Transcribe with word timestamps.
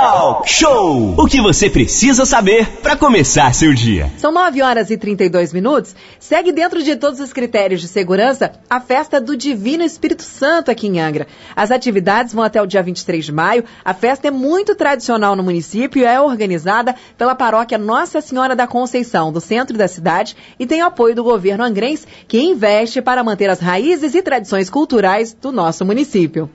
Talk 0.00 0.50
Show! 0.50 1.14
O 1.18 1.26
que 1.26 1.42
você 1.42 1.68
precisa 1.68 2.24
saber 2.24 2.66
para 2.78 2.96
começar 2.96 3.54
seu 3.54 3.74
dia. 3.74 4.10
São 4.16 4.32
9 4.32 4.62
horas 4.62 4.88
e 4.88 4.96
32 4.96 5.52
minutos. 5.52 5.94
Segue 6.18 6.52
dentro 6.52 6.82
de 6.82 6.96
todos 6.96 7.20
os 7.20 7.34
critérios 7.34 7.82
de 7.82 7.86
segurança 7.86 8.50
a 8.70 8.80
festa 8.80 9.20
do 9.20 9.36
Divino 9.36 9.84
Espírito 9.84 10.22
Santo 10.22 10.70
aqui 10.70 10.86
em 10.86 10.98
Angra. 10.98 11.26
As 11.54 11.70
atividades 11.70 12.32
vão 12.32 12.42
até 12.42 12.62
o 12.62 12.66
dia 12.66 12.82
23 12.82 13.26
de 13.26 13.30
maio. 13.30 13.62
A 13.84 13.92
festa 13.92 14.28
é 14.28 14.30
muito 14.30 14.74
tradicional 14.74 15.36
no 15.36 15.42
município 15.42 16.00
e 16.00 16.06
é 16.06 16.18
organizada 16.18 16.94
pela 17.18 17.34
paróquia 17.34 17.76
Nossa 17.76 18.22
Senhora 18.22 18.56
da 18.56 18.66
Conceição, 18.66 19.30
do 19.30 19.38
centro 19.38 19.76
da 19.76 19.86
cidade, 19.86 20.34
e 20.58 20.66
tem 20.66 20.82
o 20.82 20.86
apoio 20.86 21.14
do 21.14 21.22
governo 21.22 21.62
angrense, 21.62 22.06
que 22.26 22.40
investe 22.40 23.02
para 23.02 23.22
manter 23.22 23.50
as 23.50 23.60
raízes 23.60 24.14
e 24.14 24.22
tradições 24.22 24.70
culturais 24.70 25.34
do 25.34 25.52
nosso 25.52 25.84
município. 25.84 26.48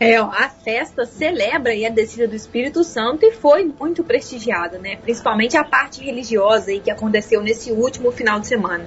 É, 0.00 0.16
a 0.16 0.48
festa 0.48 1.06
celebra 1.06 1.72
a 1.72 1.88
descida 1.88 2.26
do 2.26 2.34
Espírito 2.34 2.82
Santo 2.82 3.24
e 3.24 3.32
foi 3.32 3.72
muito 3.78 4.02
prestigiada, 4.02 4.78
né? 4.78 4.96
Principalmente 4.96 5.56
a 5.56 5.64
parte 5.64 6.04
religiosa 6.04 6.70
aí 6.70 6.80
que 6.80 6.90
aconteceu 6.90 7.40
nesse 7.40 7.70
último 7.70 8.10
final 8.10 8.40
de 8.40 8.48
semana. 8.48 8.86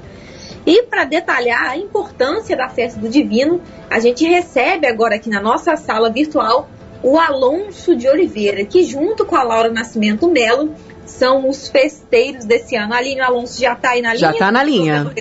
E 0.65 0.83
para 0.83 1.05
detalhar 1.05 1.69
a 1.69 1.77
importância 1.77 2.57
da 2.57 2.67
festa 2.67 2.99
do 2.99 3.07
Divino, 3.07 3.61
a 3.89 3.99
gente 3.99 4.25
recebe 4.25 4.85
agora 4.85 5.15
aqui 5.15 5.29
na 5.29 5.41
nossa 5.41 5.77
sala 5.77 6.09
virtual 6.09 6.69
o 7.01 7.17
Alonso 7.17 7.95
de 7.95 8.07
Oliveira, 8.09 8.65
que 8.65 8.83
junto 8.83 9.25
com 9.25 9.35
a 9.35 9.43
Laura 9.43 9.71
Nascimento 9.71 10.29
Melo 10.29 10.73
são 11.05 11.47
os 11.47 11.69
festeiros 11.69 12.43
desse 12.43 12.75
ano. 12.75 12.93
Aline 12.93 13.21
Alonso 13.21 13.61
já 13.61 13.73
está 13.73 13.91
aí 13.91 14.01
na 14.01 14.09
linha? 14.09 14.19
Já 14.19 14.31
está 14.31 14.51
na 14.51 14.63
linha. 14.63 15.13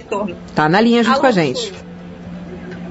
Está 0.48 0.68
na 0.68 0.80
linha 0.80 1.04
junto 1.04 1.12
Alonso, 1.12 1.20
com 1.20 1.26
a 1.26 1.30
gente. 1.30 1.72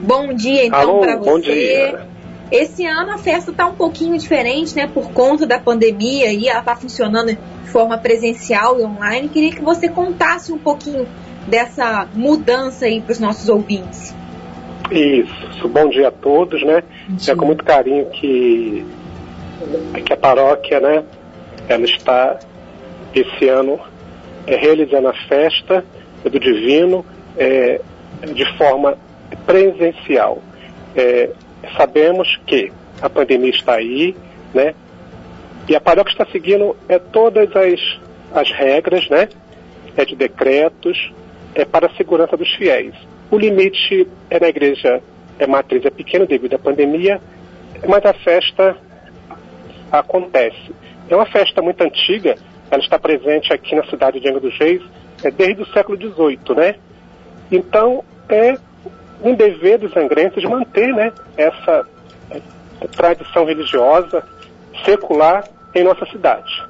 Bom 0.02 0.34
dia 0.34 0.66
então 0.66 1.00
para 1.02 1.18
você. 1.18 1.30
Bom 1.30 1.40
dia. 1.40 2.15
Esse 2.52 2.86
ano 2.86 3.12
a 3.12 3.18
festa 3.18 3.52
está 3.52 3.66
um 3.66 3.76
pouquinho 3.76 4.18
diferente, 4.18 4.76
né? 4.76 4.88
Por 4.88 5.12
conta 5.12 5.46
da 5.48 5.60
pandemia 5.60 6.32
e 6.32 6.48
ela 6.48 6.60
está 6.60 6.76
funcionando 6.76 7.28
de 7.28 7.70
forma 7.70 7.98
presencial 7.98 8.80
e 8.80 8.84
online. 8.84 9.30
Queria 9.30 9.52
que 9.52 9.62
você 9.62 9.90
contasse 9.90 10.52
um 10.52 10.58
pouquinho 10.58 11.08
dessa 11.48 12.08
mudança 12.14 12.86
aí 12.86 13.02
para 13.02 13.14
os 13.14 13.20
nossos 13.20 13.50
ouvintes. 13.50 14.16
Isso. 14.92 15.68
Bom 15.68 15.90
dia 15.90 16.10
a 16.10 16.12
todos, 16.12 16.64
né? 16.64 16.84
É 17.28 17.36
com 17.36 17.46
muito 17.46 17.64
carinho 17.64 18.06
que, 18.12 18.86
que 20.06 20.14
a 20.14 20.18
paróquia, 20.18 20.80
né? 20.80 21.04
Ela 21.68 21.86
está 21.86 22.40
esse 23.14 23.48
ano 23.48 23.80
é, 24.46 24.56
realizando 24.56 25.08
a 25.08 25.14
festa 25.28 25.84
do 26.24 26.40
Divino 26.40 27.04
é, 27.38 27.82
de 28.34 28.58
forma 28.58 28.98
presencial. 29.46 30.42
É, 30.96 31.32
sabemos 31.78 32.40
que 32.46 32.72
a 33.02 33.10
pandemia 33.10 33.50
está 33.50 33.76
aí, 33.76 34.16
né? 34.54 34.74
E 35.68 35.76
a 35.76 35.82
paróquia 35.82 36.12
está 36.12 36.26
seguindo 36.32 36.76
é, 36.88 37.00
todas 37.00 37.50
as, 37.56 38.00
as 38.34 38.52
regras, 38.52 39.10
né? 39.10 39.28
É 39.98 40.06
de 40.06 40.16
decretos, 40.16 41.12
é 41.54 41.66
para 41.66 41.88
a 41.88 41.96
segurança 41.96 42.38
dos 42.38 42.54
fiéis. 42.56 42.94
O 43.32 43.38
limite 43.38 44.08
é 44.30 44.40
na 44.40 44.48
igreja 44.48 45.02
é 45.38 45.48
matriz 45.48 45.84
é 45.86 45.90
pequeno 45.90 46.26
devido 46.26 46.54
à 46.54 46.60
pandemia, 46.60 47.20
mas 47.88 48.06
a 48.06 48.14
festa 48.14 48.78
acontece. 49.92 50.74
É 51.10 51.16
uma 51.16 51.26
festa 51.26 51.62
muito 51.62 51.82
antiga, 51.84 52.36
ela 52.72 52.82
está 52.82 52.98
presente 52.98 53.54
aqui 53.54 53.76
na 53.76 53.84
cidade 53.86 54.20
de 54.20 54.28
Angra 54.28 54.40
dos 54.40 54.58
Reis 54.58 54.82
é 55.24 55.32
desde 55.32 55.62
o 55.62 55.66
século 55.68 55.98
XVIII, 55.98 56.56
né? 56.56 56.76
Então 57.52 58.04
é 58.30 58.58
um 59.22 59.34
dever 59.34 59.80
dos 59.80 59.96
angrenses 59.96 60.44
manter 60.44 60.94
né, 60.94 61.12
essa 61.38 61.86
tradição 62.96 63.46
religiosa 63.46 64.24
secular 64.84 65.44
em 65.74 65.84
nossa 65.84 66.06
cidade. 66.08 66.64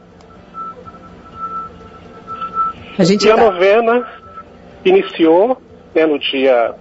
A 2.98 3.04
gente 3.04 3.28
e 3.28 3.32
a 3.32 3.36
tá- 3.36 3.44
novena 3.44 4.08
iniciou 4.84 5.62
né, 5.94 6.06
no 6.06 6.18
dia 6.20 6.74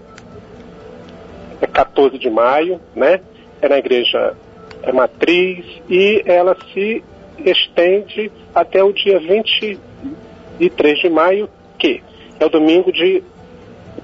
14 1.72 2.18
de 2.18 2.30
maio, 2.30 2.80
né? 2.94 3.20
É 3.60 3.68
na 3.68 3.78
igreja 3.78 4.34
é 4.82 4.92
matriz 4.92 5.64
e 5.88 6.22
ela 6.26 6.56
se 6.72 7.02
estende 7.38 8.30
até 8.54 8.82
o 8.84 8.92
dia 8.92 9.18
23 9.18 10.98
de 11.00 11.08
maio, 11.10 11.48
que 11.78 12.02
é 12.38 12.44
o 12.44 12.48
domingo 12.48 12.92
de 12.92 13.22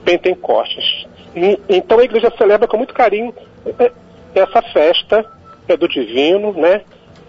Pentecostes. 0.04 1.06
Então 1.68 1.98
a 1.98 2.04
igreja 2.04 2.32
celebra 2.36 2.66
com 2.66 2.76
muito 2.76 2.94
carinho 2.94 3.32
é, 3.78 3.92
essa 4.34 4.62
festa 4.62 5.24
é 5.68 5.76
do 5.76 5.88
divino, 5.88 6.52
né? 6.52 6.82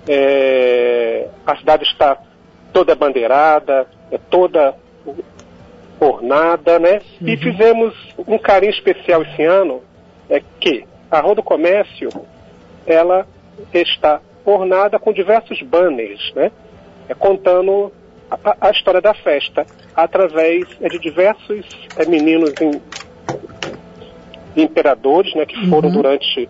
É, 0.07 1.28
a 1.45 1.56
cidade 1.57 1.84
está 1.84 2.17
toda 2.73 2.95
bandeirada, 2.95 3.88
é 4.12 4.17
toda 4.17 4.75
ornada, 6.00 6.79
né? 6.79 7.01
Uhum. 7.22 7.28
E 7.28 7.38
fizemos 7.38 7.94
um 8.28 8.38
carinho 8.38 8.72
especial 8.72 9.22
esse 9.22 9.44
ano, 9.44 9.81
é 10.29 10.41
que 10.59 10.85
a 11.09 11.19
Rua 11.19 11.35
do 11.35 11.44
Comércio, 11.44 12.09
ela 12.88 13.28
está 13.73 14.22
ornada 14.44 14.97
com 14.97 15.13
diversos 15.13 15.62
banners, 15.62 16.33
né? 16.35 16.51
É, 17.07 17.13
contando 17.13 17.91
a, 18.29 18.56
a, 18.62 18.72
história 18.72 19.01
da 19.01 19.13
festa 19.13 19.66
através 19.95 20.66
é, 20.81 20.88
de 20.88 20.97
diversos 20.97 21.66
é, 21.97 22.06
meninos 22.06 22.53
em 22.62 22.81
imperadores, 24.56 25.34
né, 25.35 25.45
que 25.45 25.69
foram 25.69 25.89
uhum. 25.89 25.95
durante 25.95 26.50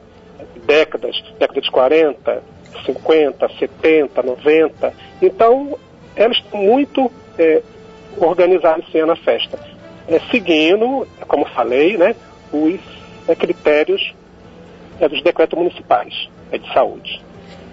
décadas, 0.65 1.21
décadas 1.39 1.63
de 1.63 1.71
40, 1.71 2.43
50, 2.85 3.49
70, 3.59 4.23
90. 4.23 4.93
Então, 5.21 5.77
elas 6.15 6.37
estão 6.37 6.61
muito 6.61 7.11
é, 7.37 7.61
organizadas 8.17 8.87
esse 8.87 8.99
ano 8.99 9.13
a 9.13 9.15
festa. 9.15 9.59
É, 10.07 10.19
seguindo, 10.31 11.07
como 11.27 11.45
falei, 11.45 11.97
né, 11.97 12.15
os 12.51 12.79
é, 13.27 13.35
critérios 13.35 14.13
é, 14.99 15.07
dos 15.07 15.21
decretos 15.23 15.57
municipais 15.57 16.29
é, 16.51 16.57
de 16.57 16.73
saúde. 16.73 17.21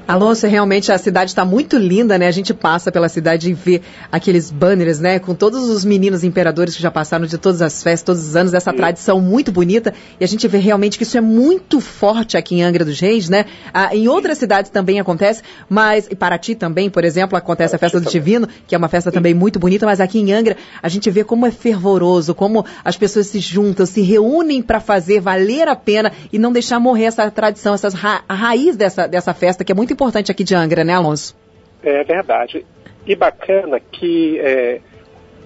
Alonso, 0.08 0.46
realmente 0.46 0.90
a 0.90 0.96
cidade 0.96 1.32
está 1.32 1.44
muito 1.44 1.76
linda, 1.76 2.16
né? 2.16 2.28
A 2.28 2.30
gente 2.30 2.54
passa 2.54 2.90
pela 2.90 3.10
cidade 3.10 3.50
e 3.50 3.52
vê 3.52 3.82
aqueles 4.10 4.50
banners, 4.50 4.98
né? 5.00 5.18
Com 5.18 5.34
todos 5.34 5.68
os 5.68 5.84
meninos 5.84 6.24
imperadores 6.24 6.74
que 6.74 6.80
já 6.80 6.90
passaram 6.90 7.26
de 7.26 7.36
todas 7.36 7.60
as 7.60 7.82
festas, 7.82 8.02
todos 8.04 8.26
os 8.26 8.34
anos, 8.34 8.54
essa 8.54 8.70
Sim. 8.70 8.78
tradição 8.78 9.20
muito 9.20 9.52
bonita. 9.52 9.92
E 10.18 10.24
a 10.24 10.26
gente 10.26 10.48
vê 10.48 10.56
realmente 10.56 10.96
que 10.96 11.02
isso 11.02 11.18
é 11.18 11.20
muito 11.20 11.78
forte 11.78 12.38
aqui 12.38 12.54
em 12.54 12.62
Angra 12.62 12.86
dos 12.86 12.98
Reis, 12.98 13.28
né? 13.28 13.44
Ah, 13.70 13.94
em 13.94 14.08
outras 14.08 14.38
cidades 14.38 14.70
também 14.70 14.98
acontece, 14.98 15.42
mas, 15.68 16.08
e 16.10 16.16
Paraty 16.16 16.54
também, 16.54 16.88
por 16.88 17.04
exemplo, 17.04 17.36
acontece 17.36 17.76
a 17.76 17.78
festa 17.78 18.00
do 18.00 18.08
Divino, 18.08 18.48
que 18.66 18.74
é 18.74 18.78
uma 18.78 18.88
festa 18.88 19.12
também 19.12 19.34
muito 19.34 19.58
bonita, 19.58 19.84
mas 19.84 20.00
aqui 20.00 20.20
em 20.20 20.32
Angra 20.32 20.56
a 20.82 20.88
gente 20.88 21.10
vê 21.10 21.22
como 21.22 21.44
é 21.44 21.50
fervoroso, 21.50 22.34
como 22.34 22.64
as 22.82 22.96
pessoas 22.96 23.26
se 23.26 23.40
juntam, 23.40 23.84
se 23.84 24.00
reúnem 24.00 24.62
para 24.62 24.80
fazer 24.80 25.20
valer 25.20 25.68
a 25.68 25.76
pena 25.76 26.10
e 26.32 26.38
não 26.38 26.50
deixar 26.50 26.80
morrer 26.80 27.04
essa 27.04 27.30
tradição, 27.30 27.74
essas 27.74 27.92
ra 27.92 28.22
a 28.26 28.34
raiz 28.34 28.74
dessa, 28.74 29.06
dessa 29.06 29.34
festa, 29.34 29.62
que 29.62 29.70
é 29.70 29.74
muito 29.74 29.92
importante 29.92 29.97
aqui 30.06 30.44
de 30.44 30.54
Angra, 30.54 30.84
né, 30.84 30.94
Alonso? 30.94 31.36
É 31.82 32.04
verdade. 32.04 32.64
E 33.06 33.14
bacana 33.14 33.80
que 33.80 34.38
é, 34.40 34.80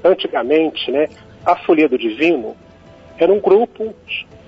antigamente, 0.05 0.91
né, 0.91 1.09
a 1.45 1.57
Folia 1.57 1.89
do 1.89 1.99
Divino 1.99 2.57
era 3.19 3.33
um 3.33 3.41
grupo 3.41 3.95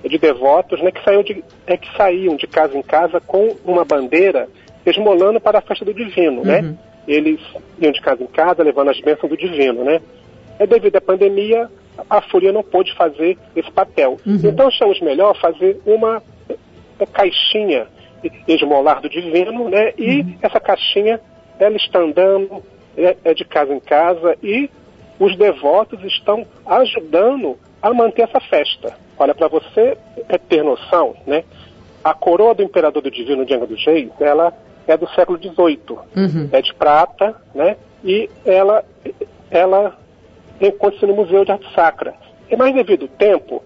de 0.03 0.17
devotos 0.17 0.81
né, 0.81 0.91
que, 0.91 1.03
saiu 1.03 1.23
de, 1.23 1.43
é, 1.65 1.77
que 1.77 1.95
saíam 1.95 2.35
de 2.35 2.47
casa 2.47 2.77
em 2.77 2.81
casa 2.81 3.19
com 3.19 3.55
uma 3.65 3.85
bandeira 3.85 4.47
esmolando 4.85 5.39
para 5.39 5.59
a 5.59 5.61
festa 5.61 5.83
do 5.83 5.93
Divino, 5.93 6.43
né? 6.43 6.59
uhum. 6.59 6.69
né? 6.69 6.77
Eles 7.07 7.39
iam 7.79 7.91
de 7.91 8.01
casa 8.01 8.23
em 8.23 8.27
casa 8.27 8.63
levando 8.63 8.89
as 8.89 8.99
bênçãos 8.99 9.29
do 9.29 9.37
Divino, 9.37 9.83
né? 9.83 10.01
É 10.57 10.65
devido 10.65 10.95
à 10.95 11.01
pandemia, 11.01 11.69
a 12.09 12.21
Folia 12.21 12.51
não 12.51 12.63
pôde 12.63 12.95
fazer 12.95 13.37
esse 13.55 13.69
papel. 13.71 14.17
Uhum. 14.25 14.39
Então 14.43 14.67
achamos 14.67 14.99
melhor 15.01 15.39
fazer 15.39 15.79
uma 15.85 16.21
caixinha 17.13 17.87
esmolar 18.47 19.01
do 19.01 19.09
divino, 19.09 19.69
né? 19.69 19.93
E 19.97 20.21
uhum. 20.21 20.37
essa 20.41 20.59
caixinha, 20.59 21.19
ela 21.59 21.75
está 21.75 21.99
andando 21.99 22.63
é, 22.97 23.15
é, 23.23 23.33
de 23.33 23.45
casa 23.45 23.73
em 23.73 23.79
casa 23.79 24.37
e 24.41 24.69
os 25.19 25.37
devotos 25.37 26.03
estão 26.03 26.45
ajudando 26.65 27.57
a 27.81 27.93
manter 27.93 28.23
essa 28.23 28.39
festa. 28.39 28.97
Olha, 29.17 29.33
para 29.33 29.47
você 29.47 29.97
é 30.27 30.37
ter 30.37 30.63
noção, 30.63 31.15
né? 31.25 31.43
A 32.03 32.13
coroa 32.13 32.53
do 32.53 32.63
imperador 32.63 33.01
do 33.01 33.09
divino 33.09 33.45
de 33.45 33.53
Angra 33.53 33.67
dos 33.67 33.83
Reis, 33.85 34.09
ela 34.19 34.53
é 34.87 34.97
do 34.97 35.07
século 35.09 35.39
XVIII. 35.39 35.97
Uhum. 36.15 36.49
É 36.51 36.61
de 36.61 36.73
prata, 36.73 37.35
né? 37.53 37.77
E 38.03 38.29
ela, 38.45 38.83
ela 39.49 39.97
encontra-se 40.61 41.05
no 41.05 41.15
Museu 41.15 41.43
de 41.43 41.51
Arte 41.51 41.73
Sacra. 41.73 42.13
E 42.49 42.55
mais 42.55 42.73
devido 42.73 43.03
ao 43.03 43.07
tempo, 43.07 43.63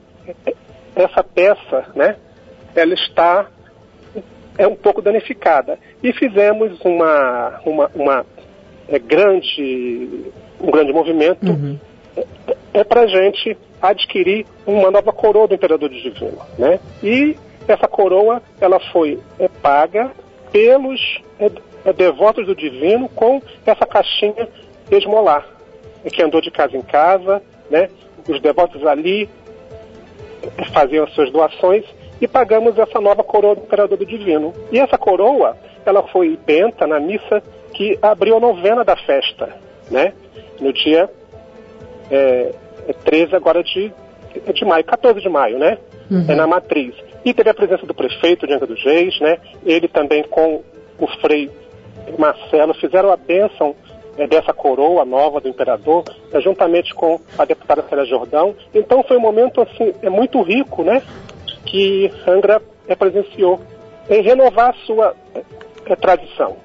essa 0.95 1.23
peça, 1.23 1.87
né? 1.95 2.15
Ela 2.75 2.93
está 2.93 3.47
é 4.59 4.67
um 4.67 4.75
pouco 4.75 5.01
danificada. 5.01 5.79
E 6.03 6.11
fizemos 6.11 6.79
uma, 6.81 7.61
uma, 7.65 7.91
uma 7.95 8.25
é, 8.89 8.99
grande, 8.99 10.25
um 10.61 10.69
grande 10.69 10.91
movimento 10.91 11.49
uhum. 11.49 11.79
é, 12.17 12.25
é 12.73 12.83
para 12.83 13.01
a 13.01 13.07
gente 13.07 13.57
adquirir 13.81 14.45
uma 14.67 14.91
nova 14.91 15.13
coroa 15.13 15.47
do 15.47 15.55
Imperador 15.55 15.89
Divino. 15.89 16.37
Né? 16.57 16.77
E 17.01 17.37
essa 17.67 17.87
coroa 17.87 18.41
ela 18.59 18.79
foi 18.91 19.17
é, 19.39 19.47
paga 19.47 20.11
pelos 20.51 20.99
é, 21.39 21.49
é, 21.85 21.93
devotos 21.93 22.45
do 22.45 22.53
divino 22.53 23.07
com 23.07 23.41
essa 23.65 23.85
caixinha 23.85 24.49
esmolar, 24.91 25.47
que 26.11 26.21
andou 26.21 26.41
de 26.41 26.51
casa 26.51 26.75
em 26.75 26.81
casa, 26.81 27.41
né? 27.69 27.89
Os 28.27 28.41
devotos 28.41 28.85
ali 28.85 29.29
faziam 30.73 31.05
as 31.05 31.13
suas 31.13 31.31
doações 31.31 31.85
e 32.21 32.27
pagamos 32.27 32.77
essa 32.77 32.99
nova 32.99 33.23
coroa 33.23 33.55
do 33.55 33.61
Imperador 33.61 33.97
do 33.97 34.05
Divino. 34.05 34.53
E 34.71 34.79
essa 34.79 34.97
coroa, 34.97 35.57
ela 35.85 36.03
foi 36.03 36.37
benta 36.45 36.85
na 36.85 36.99
missa 36.99 37.41
que 37.73 37.97
abriu 38.01 38.37
a 38.37 38.39
novena 38.39 38.83
da 38.83 38.95
festa, 38.95 39.55
né? 39.89 40.13
No 40.59 40.73
dia 40.73 41.09
é, 42.11 42.53
13 43.05 43.35
agora 43.35 43.63
de, 43.63 43.91
de 44.53 44.65
maio, 44.65 44.83
14 44.83 45.21
de 45.21 45.29
maio, 45.29 45.57
né? 45.57 45.77
Uhum. 46.11 46.25
É 46.27 46.35
na 46.35 46.47
matriz. 46.47 46.95
E 47.23 47.33
teve 47.33 47.49
a 47.49 47.53
presença 47.53 47.85
do 47.85 47.93
prefeito 47.93 48.45
Angra 48.45 48.65
dos 48.65 48.83
Reis, 48.83 49.19
né? 49.19 49.37
Ele 49.65 49.87
também 49.87 50.23
com 50.23 50.61
o 50.97 51.07
frei 51.21 51.49
Marcelo 52.17 52.73
fizeram 52.73 53.11
a 53.11 53.17
bênção 53.17 53.75
é, 54.17 54.27
dessa 54.27 54.53
coroa 54.53 55.05
nova 55.05 55.39
do 55.39 55.47
imperador, 55.47 56.03
é, 56.33 56.41
juntamente 56.41 56.93
com 56.93 57.19
a 57.37 57.45
deputada 57.45 57.83
Célia 57.87 58.05
Jordão. 58.05 58.55
Então 58.73 59.03
foi 59.03 59.17
um 59.17 59.21
momento 59.21 59.61
assim, 59.61 59.93
é 60.01 60.09
muito 60.09 60.41
rico, 60.41 60.83
né? 60.83 61.01
Que 61.65 62.11
Angra 62.27 62.61
presenciou 62.97 63.59
em 64.09 64.21
renovar 64.21 64.71
a 64.71 64.85
sua 64.85 65.15
é, 65.85 65.95
tradição. 65.95 66.57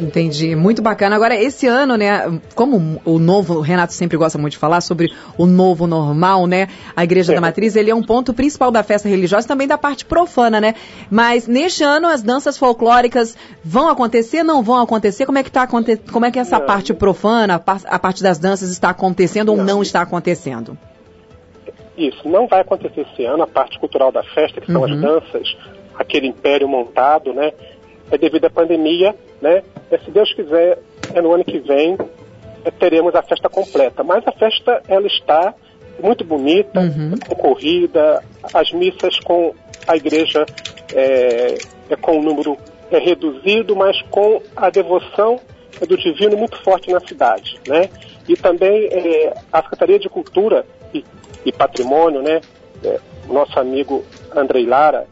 Entendi, 0.00 0.54
muito 0.54 0.80
bacana. 0.80 1.16
Agora, 1.16 1.34
esse 1.34 1.66
ano, 1.66 1.96
né, 1.96 2.40
como 2.54 3.00
o 3.04 3.18
novo, 3.18 3.54
o 3.54 3.60
Renato 3.60 3.92
sempre 3.92 4.16
gosta 4.16 4.38
muito 4.38 4.52
de 4.52 4.58
falar 4.58 4.80
sobre 4.80 5.12
o 5.36 5.44
novo 5.44 5.88
normal, 5.88 6.46
né, 6.46 6.68
a 6.94 7.02
Igreja 7.02 7.32
é. 7.32 7.34
da 7.34 7.40
Matriz, 7.40 7.74
ele 7.74 7.90
é 7.90 7.94
um 7.94 8.02
ponto 8.02 8.32
principal 8.32 8.70
da 8.70 8.82
festa 8.84 9.08
religiosa, 9.08 9.48
também 9.48 9.66
da 9.66 9.76
parte 9.76 10.04
profana, 10.04 10.60
né, 10.60 10.74
mas 11.10 11.48
neste 11.48 11.82
ano 11.82 12.06
as 12.06 12.22
danças 12.22 12.56
folclóricas 12.56 13.36
vão 13.64 13.88
acontecer, 13.88 14.44
não 14.44 14.62
vão 14.62 14.80
acontecer? 14.80 15.26
Como 15.26 15.38
é 15.38 15.42
que 15.42 15.50
tá, 15.50 15.66
como 15.66 16.24
é 16.24 16.30
que 16.30 16.38
essa 16.38 16.60
não. 16.60 16.66
parte 16.66 16.94
profana, 16.94 17.60
a 17.66 17.98
parte 17.98 18.22
das 18.22 18.38
danças 18.38 18.70
está 18.70 18.90
acontecendo 18.90 19.48
não. 19.48 19.58
ou 19.58 19.64
não 19.64 19.82
está 19.82 20.02
acontecendo? 20.02 20.78
Isso, 21.96 22.28
não 22.28 22.46
vai 22.46 22.60
acontecer 22.60 23.00
esse 23.12 23.24
ano, 23.24 23.42
a 23.42 23.46
parte 23.46 23.78
cultural 23.78 24.12
da 24.12 24.22
festa, 24.22 24.60
que 24.60 24.70
são 24.70 24.82
uhum. 24.82 24.92
as 24.92 25.00
danças, 25.00 25.56
aquele 25.98 26.28
império 26.28 26.68
montado, 26.68 27.32
né, 27.32 27.52
é 28.10 28.16
devido 28.16 28.44
à 28.46 28.50
pandemia, 28.50 29.14
né? 29.40 29.62
É, 29.90 29.98
se 29.98 30.10
Deus 30.10 30.32
quiser, 30.32 30.78
é 31.14 31.20
no 31.20 31.32
ano 31.32 31.44
que 31.44 31.58
vem 31.58 31.96
é, 32.64 32.70
teremos 32.70 33.14
a 33.14 33.22
festa 33.22 33.48
completa. 33.48 34.02
Mas 34.02 34.26
a 34.26 34.32
festa 34.32 34.82
ela 34.88 35.06
está 35.06 35.54
muito 36.02 36.24
bonita, 36.24 36.80
uhum. 36.80 37.14
concorrida, 37.26 38.22
as 38.54 38.72
missas 38.72 39.18
com 39.20 39.54
a 39.86 39.96
igreja 39.96 40.46
é, 40.94 41.58
é 41.90 41.96
com 41.96 42.18
um 42.18 42.22
número 42.22 42.56
é, 42.90 42.98
reduzido, 42.98 43.74
mas 43.76 44.00
com 44.10 44.40
a 44.56 44.70
devoção 44.70 45.40
do 45.86 45.96
divino 45.96 46.36
muito 46.36 46.56
forte 46.62 46.90
na 46.90 47.00
cidade, 47.00 47.58
né? 47.66 47.88
E 48.28 48.36
também 48.36 48.86
é, 48.86 49.34
a 49.52 49.62
Secretaria 49.62 49.98
de 49.98 50.08
Cultura 50.08 50.64
e, 50.92 51.04
e 51.44 51.52
Patrimônio, 51.52 52.22
né? 52.22 52.40
É, 52.84 53.00
nosso 53.28 53.58
amigo 53.58 54.04
Andrei 54.34 54.66
Lara 54.66 55.06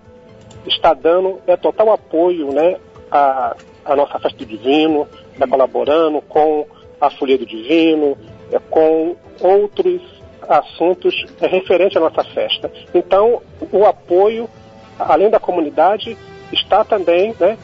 está 0.67 0.95
dando 0.95 1.41
é, 1.47 1.57
total 1.57 1.93
apoio, 1.93 2.53
né? 2.53 2.77
A, 3.11 3.57
a 3.85 3.95
nossa 3.95 4.19
festa 4.19 4.39
do 4.39 4.47
divino, 4.47 5.07
está 5.33 5.47
colaborando 5.47 6.21
com 6.23 6.67
a 7.01 7.11
Folia 7.11 7.39
do 7.39 7.47
Divino, 7.47 8.17
é, 8.51 8.59
com 8.59 9.17
outros 9.41 10.03
assuntos 10.49 11.27
é, 11.41 11.47
referentes 11.47 11.97
à 11.97 12.01
nossa 12.01 12.25
festa. 12.25 12.71
Então, 12.95 13.43
o 13.73 13.85
apoio, 13.85 14.49
além 14.99 15.31
da 15.31 15.39
comunidade, 15.39 16.17
está 16.53 16.85
também, 16.85 17.35
né, 17.39 17.59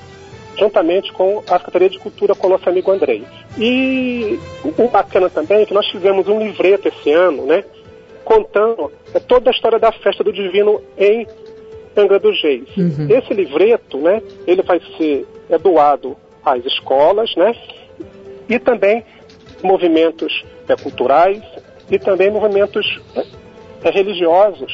juntamente 0.57 1.13
com 1.13 1.43
a 1.49 1.59
Secretaria 1.59 1.91
de 1.91 1.99
Cultura, 1.99 2.35
com 2.35 2.47
o 2.47 2.51
nosso 2.51 2.69
amigo 2.69 2.91
Andrei. 2.91 3.25
E 3.59 4.39
o 4.65 4.89
bacana 4.89 5.31
também 5.31 5.63
é 5.63 5.67
que 5.67 5.75
nós 5.75 5.89
fizemos 5.89 6.29
um 6.29 6.39
livreto 6.39 6.89
esse 6.89 7.11
ano, 7.13 7.47
né, 7.47 7.65
contando 8.25 8.91
é, 9.15 9.21
toda 9.21 9.51
a 9.51 9.53
história 9.53 9.79
da 9.79 9.93
festa 9.93 10.23
do 10.25 10.33
Divino 10.33 10.81
em 10.97 11.27
Angra 11.97 12.19
dos 12.19 12.41
Reis. 12.43 12.69
Uhum. 12.77 13.07
Esse 13.11 13.35
livreto, 13.35 13.99
né, 13.99 14.23
ele 14.47 14.63
vai 14.63 14.81
ser 14.97 15.27
é 15.51 15.59
doado 15.59 16.17
às 16.45 16.65
escolas, 16.65 17.35
né? 17.37 17.55
E 18.49 18.59
também 18.59 19.05
movimentos 19.63 20.45
é, 20.69 20.75
culturais 20.77 21.43
e 21.91 21.99
também 21.99 22.31
movimentos 22.31 23.01
é, 23.85 23.91
religiosos 23.91 24.73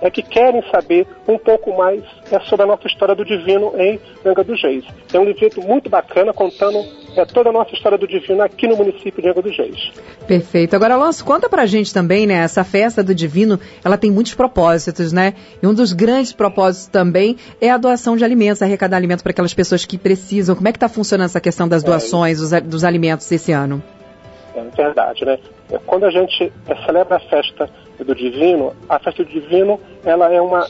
é 0.00 0.10
que 0.10 0.22
querem 0.22 0.62
saber 0.70 1.06
um 1.28 1.38
pouco 1.38 1.76
mais 1.76 2.02
é, 2.30 2.40
sobre 2.40 2.64
a 2.64 2.66
nossa 2.66 2.86
história 2.86 3.14
do 3.14 3.24
divino 3.24 3.72
em 3.76 4.00
Angra 4.24 4.42
dos 4.42 4.60
Reis. 4.62 4.84
É 5.12 5.18
um 5.18 5.24
livro 5.24 5.62
muito 5.62 5.90
bacana 5.90 6.32
contando 6.32 6.78
é, 7.16 7.24
toda 7.24 7.50
a 7.50 7.52
nossa 7.52 7.74
história 7.74 7.98
do 7.98 8.06
divino 8.06 8.42
aqui 8.42 8.66
no 8.66 8.76
município 8.76 9.22
de 9.22 9.28
Angra 9.28 9.42
dos 9.42 9.56
Reis. 9.56 9.92
Perfeito. 10.26 10.74
Agora, 10.74 10.94
Alonso, 10.94 11.24
conta 11.24 11.48
pra 11.48 11.66
gente 11.66 11.92
também, 11.92 12.26
né? 12.26 12.34
Essa 12.34 12.64
festa 12.64 13.02
do 13.02 13.14
divino, 13.14 13.58
ela 13.84 13.98
tem 13.98 14.10
muitos 14.10 14.34
propósitos, 14.34 15.12
né? 15.12 15.34
E 15.62 15.66
um 15.66 15.74
dos 15.74 15.92
grandes 15.92 16.32
propósitos 16.32 16.86
também 16.86 17.36
é 17.60 17.70
a 17.70 17.76
doação 17.76 18.16
de 18.16 18.24
alimentos, 18.24 18.62
arrecadar 18.62 18.96
alimentos 18.96 19.22
para 19.22 19.30
aquelas 19.30 19.54
pessoas 19.54 19.84
que 19.84 19.98
precisam. 19.98 20.56
Como 20.56 20.68
é 20.68 20.72
que 20.72 20.76
está 20.76 20.88
funcionando 20.88 21.26
essa 21.26 21.40
questão 21.40 21.68
das 21.68 21.82
é 21.82 21.86
doações 21.86 22.38
dos, 22.38 22.50
dos 22.62 22.84
alimentos 22.84 23.30
esse 23.30 23.52
ano? 23.52 23.82
É 24.54 24.62
verdade, 24.76 25.24
né? 25.24 25.38
Quando 25.86 26.04
a 26.04 26.10
gente 26.10 26.52
celebra 26.84 27.16
a 27.16 27.20
festa 27.20 27.70
do 28.04 28.14
divino, 28.14 28.72
a 28.88 28.98
festa 28.98 29.24
do 29.24 29.30
divino 29.30 29.80
ela 30.04 30.32
é 30.32 30.40
uma 30.40 30.66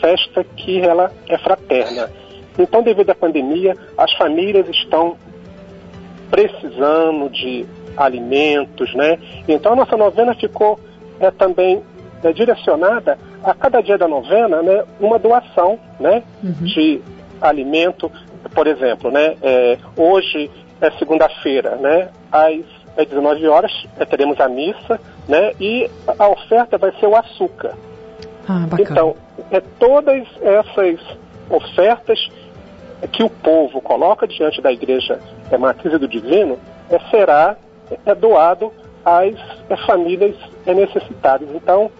festa 0.00 0.44
que 0.56 0.80
ela 0.80 1.12
é 1.28 1.38
fraterna. 1.38 2.10
Então, 2.58 2.82
devido 2.82 3.10
à 3.10 3.14
pandemia, 3.14 3.76
as 3.98 4.12
famílias 4.14 4.66
estão 4.68 5.16
precisando 6.30 7.28
de 7.30 7.66
alimentos, 7.96 8.94
né? 8.94 9.18
Então, 9.46 9.72
a 9.72 9.76
nossa 9.76 9.96
novena 9.96 10.34
ficou 10.34 10.78
é, 11.20 11.30
também 11.30 11.82
é, 12.22 12.32
direcionada 12.32 13.18
a 13.42 13.54
cada 13.54 13.80
dia 13.80 13.96
da 13.96 14.08
novena, 14.08 14.62
né, 14.62 14.84
uma 14.98 15.18
doação, 15.18 15.78
né, 16.00 16.22
uhum. 16.42 16.64
de 16.64 17.00
alimento. 17.40 18.10
Por 18.54 18.66
exemplo, 18.66 19.10
né, 19.10 19.36
é, 19.42 19.78
hoje 19.96 20.50
é 20.80 20.90
segunda-feira, 20.92 21.76
né, 21.76 22.08
às 22.32 22.64
às 22.96 23.06
19 23.06 23.46
horas 23.48 23.72
teremos 24.08 24.40
a 24.40 24.48
missa, 24.48 25.00
né? 25.28 25.52
E 25.60 25.90
a 26.18 26.28
oferta 26.28 26.78
vai 26.78 26.92
ser 26.98 27.06
o 27.06 27.16
açúcar. 27.16 27.74
Ah, 28.48 28.66
então, 28.78 29.16
é 29.50 29.60
todas 29.60 30.26
essas 30.40 31.00
ofertas 31.50 32.28
que 33.12 33.22
o 33.22 33.30
povo 33.30 33.80
coloca 33.80 34.26
diante 34.26 34.60
da 34.60 34.72
igreja 34.72 35.20
é, 35.50 35.58
matriz 35.58 35.98
do 35.98 36.08
divino 36.08 36.58
é, 36.90 36.98
será 37.10 37.56
é, 38.04 38.14
doado 38.14 38.72
às 39.04 39.34
é, 39.68 39.76
famílias 39.86 40.36
é, 40.66 40.74
necessitadas. 40.74 41.48
Então, 41.54 41.90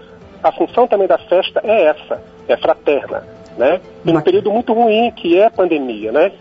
a 0.42 0.52
função 0.52 0.86
também 0.86 1.06
da 1.06 1.18
festa 1.18 1.60
é 1.62 1.86
essa, 1.86 2.22
é 2.48 2.56
fraterna, 2.56 3.24
né? 3.56 3.80
E 4.04 4.12
num 4.12 4.20
período 4.20 4.50
muito 4.50 4.72
ruim 4.72 5.10
que 5.10 5.38
é 5.38 5.46
a 5.46 5.50
pandemia, 5.50 6.12
né? 6.12 6.32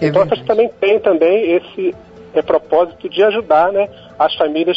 É 0.00 0.08
então 0.08 0.22
a 0.22 0.26
festa 0.26 0.44
também 0.44 0.70
tem 0.80 0.98
também 1.00 1.52
esse 1.52 1.94
é 2.38 2.42
propósito 2.42 3.08
de 3.08 3.22
ajudar 3.22 3.72
né, 3.72 3.88
as 4.18 4.34
famílias 4.34 4.76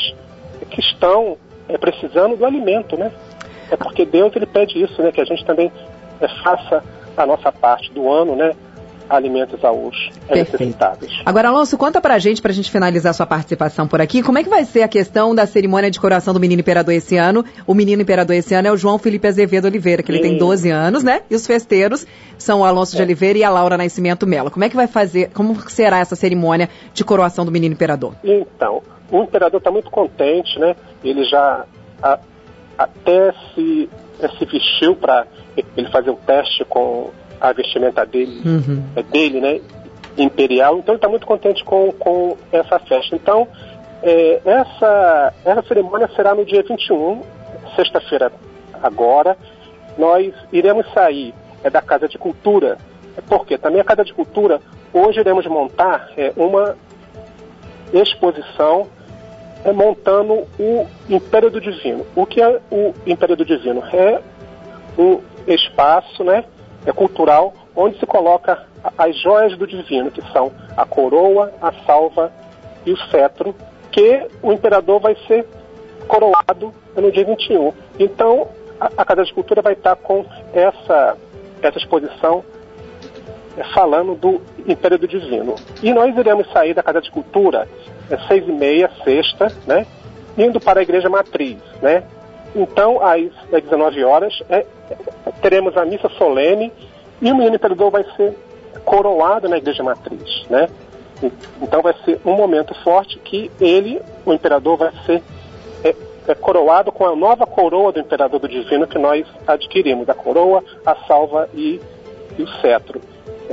que 0.70 0.80
estão 0.80 1.38
é, 1.68 1.78
precisando 1.78 2.36
do 2.36 2.46
alimento, 2.46 2.98
né? 2.98 3.12
É 3.72 3.78
porque 3.78 4.06
Deus 4.06 4.36
ele 4.36 4.46
pede 4.46 4.82
isso, 4.82 5.02
né? 5.02 5.12
Que 5.12 5.22
a 5.22 5.26
gente 5.26 5.46
também 5.46 5.72
é, 6.20 6.28
faça 6.44 6.84
a 7.16 7.26
nossa 7.26 7.52
parte 7.52 7.92
do 7.92 8.12
ano, 8.12 8.36
né? 8.36 8.54
Alimentos 9.10 9.64
aos 9.66 10.10
necessitados. 10.30 11.22
Agora, 11.26 11.50
Alonso, 11.50 11.78
conta 11.78 12.00
pra 12.00 12.20
gente, 12.20 12.42
pra 12.42 12.54
gente 12.54 12.70
finalizar 12.70 13.14
sua 13.14 13.26
participação 13.26 13.88
por 13.88 14.00
aqui, 14.00 14.22
como 14.22 14.38
é 14.38 14.44
que 14.44 14.50
vai 14.50 14.64
ser 14.66 14.84
a 14.84 14.88
questão 14.88 15.34
da 15.34 15.48
cerimônia 15.48 15.90
de 15.90 16.00
coroação 16.00 16.34
do 16.34 16.40
Menino 16.40 16.60
Imperador 16.60 16.94
esse 16.94 17.18
ano? 17.18 17.44
O 17.66 17.74
Menino 17.74 18.02
Imperador 18.02 18.36
esse 18.36 18.54
ano 18.54 18.68
é 18.68 18.72
o 18.72 18.78
João 18.78 19.00
Felipe 19.00 19.28
Azevedo 19.28 19.66
Oliveira, 19.66 20.04
que 20.04 20.12
ele 20.12 20.22
Sim. 20.22 20.30
tem 20.30 20.38
12 20.38 20.70
anos, 20.70 21.04
né? 21.04 21.24
E 21.30 21.36
os 21.36 21.48
festeiros 21.48 22.06
são 22.38 22.62
o 22.62 22.64
Alonso 22.64 22.96
é. 22.96 22.98
de 22.98 23.04
Oliveira 23.04 23.40
e 23.40 23.44
a 23.44 23.50
Laura 23.50 23.78
Nascimento 23.78 24.28
Melo. 24.28 24.52
Como 24.52 24.64
é 24.64 24.70
que 24.70 24.76
vai 24.76 24.88
fazer, 24.88 25.32
como 25.34 25.60
será 25.70 26.00
essa 26.00 26.16
cerimônia 26.16 26.70
de 26.94 27.04
coroação 27.04 27.44
do 27.44 27.52
Menino 27.52 27.74
Imperador? 27.74 28.14
Então, 28.24 28.84
o 29.12 29.24
Imperador 29.24 29.58
está 29.58 29.72
muito 29.72 29.90
contente, 29.90 30.60
né? 30.60 30.76
Ele 31.04 31.24
já 31.24 31.66
a, 32.02 32.20
até 32.78 33.34
se, 33.54 33.90
se 34.38 34.46
vestiu 34.46 34.96
para 34.96 35.26
ele 35.76 35.90
fazer 35.90 36.12
o 36.12 36.16
teste 36.16 36.64
com 36.66 37.12
a 37.40 37.54
vestimenta 37.54 38.06
dele, 38.06 38.42
uhum. 38.46 38.84
é 38.96 39.04
dele, 39.04 39.40
né? 39.40 39.62
Imperial. 40.18 40.78
Então 40.80 40.94
ele 40.94 40.98
está 40.98 41.08
muito 41.08 41.26
contente 41.26 41.64
com, 41.64 41.92
com 41.94 42.38
essa 42.52 42.80
festa. 42.80 43.16
Então, 43.16 43.48
é, 44.02 44.42
essa, 44.46 45.34
essa 45.46 45.62
cerimônia 45.64 46.10
será 46.16 46.34
no 46.34 46.46
dia 46.46 46.64
21, 46.64 47.22
sexta-feira 47.76 48.32
agora. 48.82 49.38
Nós 49.98 50.34
iremos 50.52 50.86
sair 50.94 51.34
é, 51.64 51.70
da 51.70 51.82
Casa 51.82 52.08
de 52.08 52.18
Cultura, 52.18 52.78
porque 53.28 53.58
também 53.58 53.82
a 53.82 53.84
Casa 53.84 54.04
de 54.04 54.14
Cultura, 54.14 54.62
hoje 54.94 55.20
iremos 55.20 55.46
montar 55.48 56.10
é, 56.18 56.32
uma 56.36 56.76
exposição 57.94 58.88
é, 59.64 59.72
montando 59.72 60.46
o 60.58 60.88
Império 61.10 61.50
do 61.50 61.60
Divino. 61.60 62.06
O 62.16 62.26
que 62.26 62.42
é 62.42 62.60
o 62.72 62.94
Império 63.06 63.36
do 63.36 63.46
Divino? 63.46 63.84
É 63.94 64.22
um 64.98 65.20
espaço, 65.48 66.24
né? 66.24 66.46
É 66.86 66.92
cultural, 66.92 67.54
onde 67.76 68.00
se 68.00 68.06
coloca 68.06 68.66
as 68.98 69.16
joias 69.18 69.58
do 69.58 69.68
divino, 69.68 70.12
que 70.12 70.22
são 70.32 70.52
a 70.76 70.86
coroa, 70.86 71.52
a 71.62 71.72
salva 71.86 72.32
e 72.86 72.92
o 72.92 72.98
cetro, 73.10 73.56
que 73.92 74.28
o 74.42 74.52
imperador 74.52 75.00
vai 75.00 75.16
ser 75.28 75.46
coroado 76.08 76.74
no 76.96 77.12
dia 77.12 77.26
21. 77.26 77.74
Então, 78.00 78.48
a, 78.80 79.04
Casa 79.04 79.24
de 79.24 79.34
Cultura 79.34 79.62
vai 79.62 79.74
estar 79.74 79.96
com 79.98 80.26
essa, 80.54 81.18
essa 81.62 81.78
exposição 81.78 82.44
é, 83.58 83.64
falando 83.74 84.16
do 84.16 84.42
Império 84.68 84.98
do 84.98 85.08
Divino. 85.08 85.56
E 85.84 85.94
nós 85.94 86.18
iremos 86.18 86.50
sair 86.52 86.74
da 86.74 86.82
Casa 86.82 87.02
de 87.02 87.12
Cultura 87.12 87.68
às 88.10 88.28
seis 88.28 88.48
e 88.48 88.52
meia, 88.52 88.90
sexta, 89.04 89.52
né? 89.68 89.86
Indo 90.38 90.60
para 90.60 90.80
a 90.80 90.84
Igreja 90.84 91.10
Matriz, 91.10 91.58
né? 91.82 92.04
Então, 92.56 93.04
às, 93.04 93.32
às 93.54 93.64
19 93.64 94.04
horas, 94.04 94.42
é, 94.50 94.66
teremos 95.42 95.76
a 95.78 95.86
missa 95.86 96.10
solene 96.10 96.72
e 97.22 97.32
o 97.32 97.36
menino 97.36 97.56
imperador 97.56 97.92
vai 97.92 98.06
ser 98.16 98.38
coroado 98.86 99.50
na 99.50 99.58
Igreja 99.58 99.84
Matriz, 99.84 100.46
né? 100.50 100.70
Então 101.62 101.82
vai 101.82 101.94
ser 102.06 102.20
um 102.26 102.34
momento 102.34 102.74
forte 102.84 103.20
que 103.20 103.52
ele, 103.60 104.02
o 104.26 104.34
imperador, 104.34 104.78
vai 104.78 104.92
ser 105.06 105.22
é, 105.84 105.94
é, 106.28 106.36
coroado 106.36 106.92
com 106.92 107.06
a 107.06 107.16
nova 107.16 107.46
coroa 107.46 107.92
do 107.92 108.00
imperador 108.00 108.40
do 108.40 108.48
divino 108.48 108.88
que 108.88 108.98
nós 108.98 109.26
adquirimos, 109.46 110.08
a 110.08 110.14
coroa, 110.14 110.64
a 110.86 110.96
salva 111.08 111.50
e, 111.54 111.82
e 112.38 112.44
o 112.44 112.48
cetro. 112.62 113.02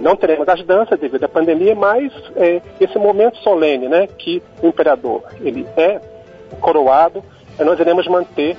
Não 0.00 0.14
teremos 0.14 0.48
as 0.48 0.62
danças 0.64 1.00
devido 1.00 1.24
à 1.24 1.28
pandemia, 1.28 1.74
mas 1.74 2.12
é, 2.36 2.60
esse 2.78 2.98
momento 2.98 3.38
solene, 3.38 3.88
né, 3.88 4.06
que 4.06 4.42
o 4.62 4.68
imperador 4.68 5.24
ele 5.40 5.66
é 5.76 6.00
coroado, 6.60 7.24
nós 7.58 7.80
iremos 7.80 8.06
manter 8.06 8.56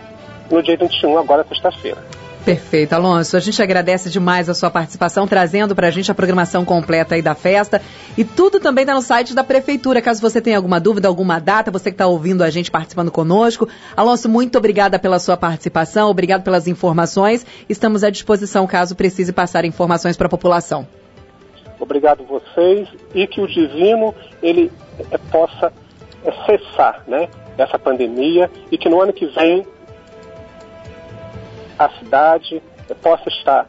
no 0.52 0.62
dia 0.64 0.76
21, 0.76 1.18
agora 1.18 1.46
sexta-feira. 1.48 1.98
Perfeito, 2.48 2.94
Alonso. 2.94 3.36
A 3.36 3.42
gente 3.42 3.62
agradece 3.62 4.10
demais 4.10 4.48
a 4.48 4.54
sua 4.54 4.72
participação, 4.72 5.27
trazendo 5.27 5.75
para 5.75 5.88
a 5.88 5.92
gente 5.92 6.10
a 6.10 6.16
programação 6.16 6.63
completa 6.63 7.16
aí 7.16 7.22
da 7.22 7.36
festa. 7.36 7.82
E 8.18 8.24
tudo 8.24 8.58
também 8.58 8.84
está 8.84 8.94
no 8.94 9.01
site 9.01 9.36
da 9.36 9.44
Prefeitura. 9.44 10.01
Caso 10.01 10.22
você 10.22 10.39
tenha 10.39 10.56
alguma 10.56 10.80
dúvida, 10.80 11.10
alguma 11.10 11.39
data, 11.39 11.70
você 11.70 11.92
que 11.92 11.96
está 11.96 12.08
ouvindo 12.08 12.46
a 12.46 12.50
gente 12.50 12.72
participando 12.72 13.12
conosco. 13.12 13.68
Alonso, 13.98 14.30
muito 14.30 14.58
obrigada 14.58 14.98
pela 14.98 15.20
sua 15.20 15.36
participação, 15.36 16.10
obrigado 16.10 16.42
pelas 16.42 16.70
informações. 16.70 17.46
Estamos 17.68 18.01
à 18.01 18.10
disposição 18.10 18.66
caso 18.66 18.96
precise 18.96 19.34
passar 19.34 19.66
informações 19.66 20.16
para 20.16 20.27
a 20.27 20.30
população. 20.30 20.88
Obrigado 21.82 22.24
vocês 22.24 22.88
e 23.13 23.27
que 23.27 23.42
o 23.42 23.48
divino 23.48 24.16
ele 24.42 24.72
é, 25.12 25.18
possa 25.18 25.74
é, 26.24 26.32
cessar, 26.46 27.04
né, 27.10 27.27
essa 27.58 27.77
pandemia 27.77 28.50
e 28.72 28.77
que 28.77 28.88
no 28.88 29.01
ano 29.01 29.12
que 29.12 29.25
vem 29.25 29.68
a 31.78 31.90
cidade 31.90 32.62
possa 33.02 33.30
estar 33.30 33.68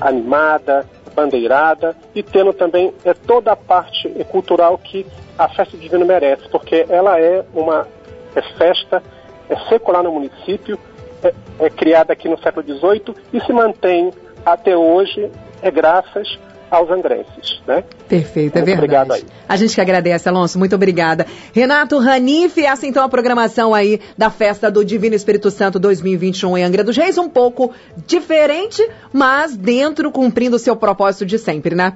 animada, 0.00 0.86
bandeirada 1.14 1.96
e 2.14 2.22
tendo 2.22 2.52
também 2.52 2.92
é, 3.04 3.12
toda 3.14 3.52
a 3.52 3.56
parte 3.56 4.08
cultural 4.30 4.78
que 4.78 5.06
a 5.38 5.48
festa 5.48 5.76
divina 5.76 6.04
merece, 6.04 6.48
porque 6.48 6.86
ela 6.88 7.20
é 7.20 7.44
uma 7.54 7.86
é 8.34 8.42
festa 8.56 9.02
é 9.50 9.56
secular 9.68 10.02
no 10.02 10.12
município, 10.12 10.78
é, 11.22 11.34
é 11.60 11.70
criada 11.70 12.12
aqui 12.12 12.28
no 12.28 12.38
século 12.38 12.66
XVIII 12.66 13.14
e 13.32 13.40
se 13.40 13.52
mantém 13.52 14.10
até 14.44 14.76
hoje, 14.76 15.30
é 15.60 15.70
graças 15.70 16.38
aos 16.72 16.90
angrenses, 16.90 17.60
né? 17.66 17.84
Perfeito, 18.08 18.56
é 18.56 18.60
Muito 18.62 18.64
verdade. 18.64 18.78
Obrigado 18.78 19.12
aí. 19.12 19.24
A 19.46 19.56
gente 19.56 19.74
que 19.74 19.80
agradece, 19.80 20.26
Alonso, 20.26 20.58
muito 20.58 20.74
obrigada. 20.74 21.26
Renato 21.52 21.98
Ranif, 21.98 22.58
essa 22.64 22.86
então 22.86 23.04
a 23.04 23.10
programação 23.10 23.74
aí 23.74 24.00
da 24.16 24.30
festa 24.30 24.70
do 24.70 24.82
Divino 24.82 25.14
Espírito 25.14 25.50
Santo 25.50 25.78
2021 25.78 26.56
em 26.56 26.64
Angra 26.64 26.82
dos 26.82 26.96
Reis, 26.96 27.18
um 27.18 27.28
pouco 27.28 27.72
diferente, 28.06 28.82
mas 29.12 29.54
dentro 29.54 30.10
cumprindo 30.10 30.56
o 30.56 30.58
seu 30.58 30.74
propósito 30.74 31.26
de 31.26 31.38
sempre, 31.38 31.74
né? 31.74 31.94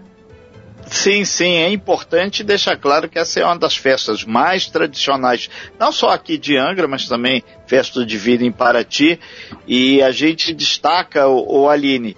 Sim, 0.89 1.25
sim, 1.25 1.57
é 1.57 1.71
importante 1.71 2.45
deixar 2.45 2.77
claro 2.77 3.09
que 3.09 3.19
essa 3.19 3.41
é 3.41 3.45
uma 3.45 3.59
das 3.59 3.77
festas 3.77 4.25
mais 4.25 4.67
tradicionais, 4.69 5.51
não 5.81 5.91
só 5.91 6.11
aqui 6.11 6.39
de 6.39 6.57
Angra, 6.57 6.87
mas 6.87 7.09
também 7.09 7.43
festa 7.67 7.99
do 7.99 8.07
Divino 8.07 8.45
em 8.45 8.53
Paraty, 8.53 9.19
e 9.67 10.01
a 10.01 10.13
gente 10.13 10.55
destaca, 10.55 11.27
o, 11.27 11.63
o 11.63 11.69
Aline, 11.69 12.17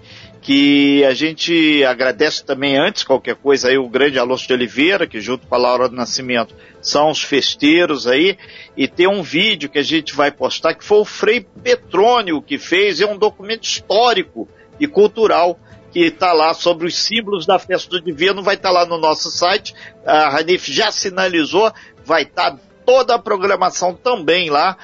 que 0.49 1.05
a 1.05 1.13
gente 1.13 1.85
agradece 1.85 2.43
também 2.43 2.79
antes 2.79 3.05
qualquer 3.05 3.35
coisa 3.35 3.69
aí 3.69 3.77
o 3.77 3.87
grande 3.87 4.19
Alonso 4.19 4.47
de 4.47 4.55
Oliveira, 4.55 5.07
que 5.07 5.21
junto 5.21 5.47
com 5.47 5.55
a 5.55 5.59
Laura 5.59 5.91
do 5.91 5.95
Nascimento 5.95 6.55
são 6.81 7.11
os 7.11 7.23
festeiros 7.23 8.07
aí, 8.07 8.39
e 8.75 8.89
tem 8.89 9.07
um 9.07 9.23
vídeo 9.23 9.69
que 9.69 9.79
a 9.79 9.83
gente 9.83 10.15
vai 10.15 10.31
postar 10.31 10.73
que 10.73 10.83
foi 10.83 11.01
o 11.01 11.05
Frei 11.05 11.47
Petrônio 11.63 12.41
que 12.41 12.57
fez, 12.57 12.99
é 12.99 13.05
um 13.05 13.19
documento 13.19 13.65
histórico 13.65 14.49
e 14.81 14.89
cultural 14.89 15.61
que 15.93 16.01
está 16.01 16.33
lá 16.33 16.55
sobre 16.55 16.87
os 16.87 16.97
símbolos 16.97 17.45
da 17.45 17.59
festa 17.59 17.91
do 17.91 18.01
divino, 18.01 18.43
vai 18.43 18.55
estar 18.55 18.71
tá 18.71 18.75
lá 18.75 18.87
no 18.87 18.97
nosso 18.97 19.31
site, 19.31 19.75
a 20.03 20.31
Ranif 20.31 20.73
já 20.73 20.91
sinalizou, 20.91 21.71
vai 22.07 22.23
estar 22.23 22.53
tá 22.53 22.59
toda 22.87 23.17
a 23.17 23.19
programação 23.19 23.93
também 23.93 24.49
lá 24.49 24.79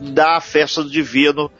da 0.00 0.40
festa 0.40 0.84
do 0.84 0.88
divino 0.88 1.50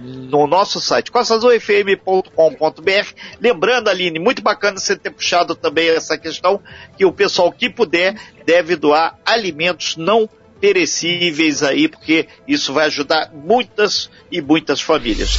no 0.00 0.46
nosso 0.46 0.80
site, 0.80 1.10
costaazulfm.com.br. 1.10 3.14
Lembrando, 3.40 3.88
Aline, 3.88 4.18
muito 4.18 4.42
bacana 4.42 4.78
você 4.78 4.96
ter 4.96 5.10
puxado 5.10 5.54
também 5.54 5.88
essa 5.90 6.16
questão, 6.16 6.60
que 6.96 7.04
o 7.04 7.12
pessoal 7.12 7.52
que 7.52 7.68
puder 7.68 8.16
deve 8.46 8.76
doar 8.76 9.16
alimentos 9.24 9.96
não 9.96 10.28
perecíveis 10.60 11.62
aí, 11.62 11.88
porque 11.88 12.28
isso 12.46 12.72
vai 12.72 12.86
ajudar 12.86 13.30
muitas 13.32 14.10
e 14.30 14.40
muitas 14.40 14.80
famílias. 14.80 15.30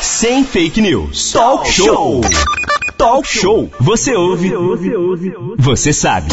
Sem 0.00 0.44
fake 0.44 0.80
news. 0.80 1.32
Talk 1.32 1.70
show. 1.70 2.20
Talk 2.96 3.28
show. 3.28 3.70
Você 3.80 4.14
ouve. 4.14 4.50
Você 5.58 5.92
sabe. 5.92 6.28